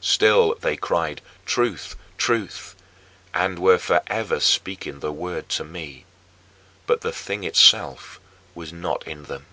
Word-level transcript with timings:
Still 0.00 0.56
they 0.56 0.76
cried, 0.76 1.22
"Truth, 1.44 1.94
Truth," 2.18 2.74
and 3.32 3.60
were 3.60 3.78
forever 3.78 4.40
speaking 4.40 4.98
the 4.98 5.12
word 5.12 5.48
to 5.50 5.62
me. 5.64 6.06
But 6.88 7.02
the 7.02 7.12
thing 7.12 7.44
itself 7.44 8.18
was 8.56 8.72
not 8.72 9.06
in 9.06 9.26
them. 9.26 9.46